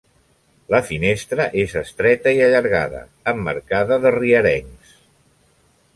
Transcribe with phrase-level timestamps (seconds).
[0.75, 3.03] La finestra és estreta i allargada,
[3.35, 4.99] emmarcada de rierencs.